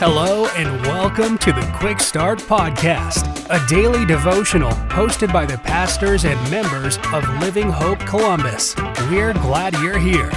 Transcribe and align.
Hello, 0.00 0.46
and 0.54 0.80
welcome 0.82 1.36
to 1.38 1.52
the 1.52 1.72
Quick 1.74 1.98
Start 1.98 2.38
Podcast, 2.38 3.44
a 3.50 3.66
daily 3.66 4.06
devotional 4.06 4.70
hosted 4.70 5.32
by 5.32 5.44
the 5.44 5.58
pastors 5.58 6.24
and 6.24 6.38
members 6.52 6.98
of 7.12 7.28
Living 7.40 7.68
Hope 7.68 7.98
Columbus. 8.06 8.76
We're 9.10 9.32
glad 9.32 9.74
you're 9.78 9.98
here. 9.98 10.30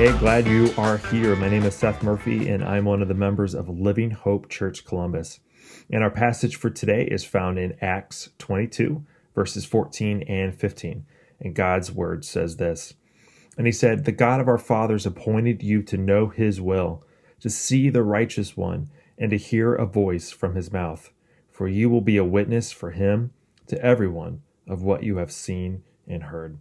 Hey, 0.00 0.18
glad 0.18 0.46
you 0.46 0.72
are 0.78 0.96
here. 0.96 1.36
My 1.36 1.50
name 1.50 1.64
is 1.64 1.74
Seth 1.74 2.02
Murphy, 2.02 2.48
and 2.48 2.64
I'm 2.64 2.86
one 2.86 3.02
of 3.02 3.08
the 3.08 3.12
members 3.12 3.54
of 3.54 3.68
Living 3.68 4.10
Hope 4.10 4.48
Church 4.48 4.86
Columbus. 4.86 5.40
And 5.90 6.02
our 6.02 6.10
passage 6.10 6.56
for 6.56 6.70
today 6.70 7.04
is 7.10 7.24
found 7.24 7.58
in 7.58 7.76
Acts 7.80 8.30
22, 8.38 9.04
verses 9.34 9.64
14 9.64 10.22
and 10.22 10.54
15. 10.54 11.04
And 11.40 11.54
God's 11.54 11.90
word 11.90 12.24
says 12.24 12.56
this 12.56 12.94
And 13.56 13.66
he 13.66 13.72
said, 13.72 14.04
The 14.04 14.12
God 14.12 14.40
of 14.40 14.48
our 14.48 14.58
fathers 14.58 15.06
appointed 15.06 15.62
you 15.62 15.82
to 15.82 15.96
know 15.96 16.28
his 16.28 16.60
will, 16.60 17.04
to 17.40 17.50
see 17.50 17.90
the 17.90 18.02
righteous 18.02 18.56
one, 18.56 18.90
and 19.18 19.30
to 19.30 19.36
hear 19.36 19.74
a 19.74 19.86
voice 19.86 20.30
from 20.30 20.54
his 20.54 20.72
mouth. 20.72 21.12
For 21.50 21.68
you 21.68 21.90
will 21.90 22.00
be 22.00 22.16
a 22.16 22.24
witness 22.24 22.72
for 22.72 22.90
him 22.90 23.32
to 23.66 23.84
everyone 23.84 24.42
of 24.66 24.82
what 24.82 25.02
you 25.02 25.18
have 25.18 25.32
seen 25.32 25.82
and 26.06 26.24
heard. 26.24 26.58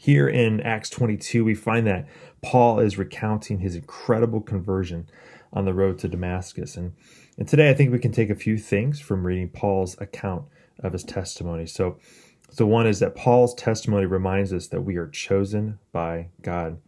Here 0.00 0.28
in 0.28 0.60
Acts 0.60 0.90
22, 0.90 1.44
we 1.44 1.56
find 1.56 1.84
that 1.88 2.06
Paul 2.40 2.78
is 2.78 2.96
recounting 2.96 3.58
his 3.58 3.74
incredible 3.74 4.40
conversion 4.40 5.10
on 5.52 5.64
the 5.64 5.74
road 5.74 5.98
to 5.98 6.08
Damascus. 6.08 6.76
And, 6.76 6.92
and 7.36 7.48
today 7.48 7.68
I 7.68 7.74
think 7.74 7.90
we 7.90 7.98
can 7.98 8.12
take 8.12 8.30
a 8.30 8.36
few 8.36 8.58
things 8.58 9.00
from 9.00 9.26
reading 9.26 9.48
Paul's 9.48 10.00
account 10.00 10.44
of 10.78 10.92
his 10.92 11.02
testimony. 11.02 11.66
So, 11.66 11.98
so 12.48 12.64
one 12.64 12.86
is 12.86 13.00
that 13.00 13.16
Paul's 13.16 13.56
testimony 13.56 14.06
reminds 14.06 14.52
us 14.52 14.68
that 14.68 14.82
we 14.82 14.94
are 14.94 15.08
chosen 15.08 15.80
by 15.90 16.28
God. 16.42 16.80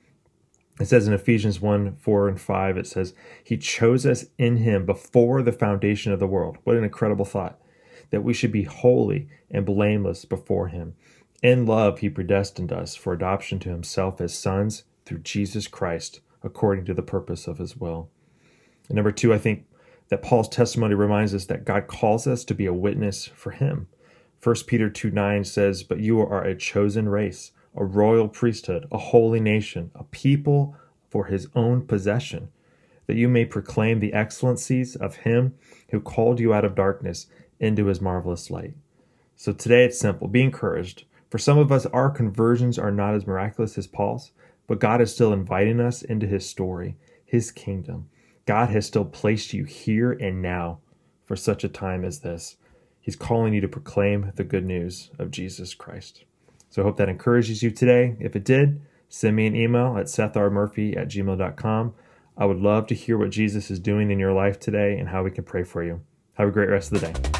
It 0.79 0.87
says 0.87 1.09
in 1.09 1.13
Ephesians 1.13 1.61
1 1.61 1.97
4 1.97 2.29
and 2.29 2.41
5, 2.41 2.77
it 2.77 2.87
says, 2.87 3.13
He 3.43 3.59
chose 3.59 4.07
us 4.07 4.27
in 4.39 4.59
Him 4.59 4.87
before 4.87 5.43
the 5.43 5.53
foundation 5.53 6.13
of 6.13 6.21
the 6.21 6.29
world. 6.29 6.59
What 6.63 6.77
an 6.77 6.85
incredible 6.85 7.25
thought! 7.25 7.59
That 8.11 8.23
we 8.23 8.35
should 8.35 8.53
be 8.53 8.63
holy 8.63 9.29
and 9.51 9.67
blameless 9.67 10.25
before 10.25 10.69
Him. 10.69 10.95
In 11.43 11.67
love, 11.67 12.01
He 12.01 12.11
predestined 12.11 12.73
us 12.73 12.95
for 12.95 13.13
adoption 13.13 13.59
to 13.61 13.71
Himself 13.71 14.21
as 14.21 14.37
sons 14.37 14.85
through 15.05 15.21
Jesus 15.21 15.67
Christ, 15.69 16.21
according 16.43 16.85
to 16.87 16.95
the 16.95 17.03
purpose 17.03 17.47
of 17.47 17.59
His 17.59 17.77
will. 17.77 18.11
And 18.89 18.97
number 18.97 19.13
two, 19.13 19.33
I 19.33 19.39
think 19.39 19.67
that 20.11 20.23
Paul's 20.23 20.49
testimony 20.49 20.95
reminds 20.95 21.35
us 21.35 21.47
that 21.47 21.65
God 21.65 21.87
calls 21.87 22.27
us 22.27 22.45
to 22.45 22.55
be 22.55 22.67
a 22.67 22.75
witness 22.75 23.27
for 23.27 23.53
him. 23.53 23.87
1 24.43 24.57
Peter 24.67 24.91
2 24.91 25.11
9 25.11 25.45
says, 25.45 25.83
But 25.83 26.01
you 26.01 26.21
are 26.21 26.43
a 26.43 26.57
chosen 26.57 27.09
race, 27.09 27.53
a 27.75 27.85
royal 27.85 28.29
priesthood, 28.29 28.87
a 28.91 28.99
holy 28.99 29.41
nation, 29.41 29.91
a 29.95 30.05
people 30.05 30.77
for 31.09 31.27
his 31.27 31.49
own 31.55 31.87
possession, 31.87 32.49
that 33.07 33.17
you 33.17 33.29
may 33.29 33.45
proclaim 33.45 34.01
the 34.01 34.13
excellencies 34.13 34.97
of 34.97 35.17
him 35.17 35.55
who 35.91 36.01
called 36.01 36.41
you 36.41 36.53
out 36.53 36.65
of 36.65 36.75
darkness 36.75 37.27
into 37.61 37.87
his 37.87 38.01
marvelous 38.01 38.51
light. 38.51 38.75
So 39.37 39.53
today 39.53 39.85
it's 39.85 39.99
simple 39.99 40.27
be 40.29 40.43
encouraged. 40.43 41.05
For 41.31 41.39
some 41.39 41.59
of 41.59 41.71
us, 41.71 41.87
our 41.87 42.11
conversions 42.11 42.79
are 42.79 42.91
not 42.91 43.15
as 43.15 43.27
miraculous 43.27 43.79
as 43.79 43.87
Paul's, 43.87 44.33
but 44.67 44.81
God 44.81 45.01
is 45.01 45.15
still 45.15 45.33
inviting 45.33 45.81
us 45.81 46.03
into 46.03 46.27
his 46.27 46.49
story, 46.49 46.97
his 47.25 47.51
kingdom. 47.53 48.09
God 48.47 48.71
has 48.71 48.87
still 48.87 49.05
placed 49.05 49.53
you 49.53 49.65
here 49.65 50.13
and 50.13 50.43
now 50.43 50.81
for 51.25 51.37
such 51.37 51.63
a 51.63 51.69
time 51.69 52.05
as 52.05 52.21
this. 52.21 52.57
He's 53.01 53.17
calling 53.17 53.55
you 53.55 53.61
to 53.61 53.69
proclaim 53.69 54.33
the 54.35 54.45
good 54.45 54.65
news 54.65 55.11
of 55.19 55.31
Jesus 55.31 55.75
Christ. 55.75 56.25
So 56.69 56.83
I 56.83 56.85
hope 56.85 56.97
that 56.99 57.09
encourages 57.09 57.63
you 57.63 57.71
today. 57.71 58.17
If 58.21 58.35
it 58.35 58.45
did, 58.45 58.81
send 59.09 59.37
me 59.37 59.47
an 59.47 59.57
email 59.57 59.97
at 59.97 60.07
sethrmurphy 60.07 60.97
at 60.97 61.09
gmail.com. 61.09 61.95
I 62.37 62.45
would 62.47 62.61
love 62.61 62.87
to 62.89 62.95
hear 62.95 63.19
what 63.19 63.31
Jesus 63.31 63.71
is 63.71 63.79
doing 63.79 64.11
in 64.11 64.19
your 64.19 64.33
life 64.33 64.59
today 64.59 64.99
and 64.99 65.09
how 65.09 65.23
we 65.23 65.31
can 65.31 65.45
pray 65.45 65.63
for 65.63 65.85
you. 65.85 66.01
Have 66.35 66.49
a 66.49 66.53
great 66.53 66.71
rest 66.71 66.93
of 66.93 67.01
the 67.01 67.13
day. 67.13 67.40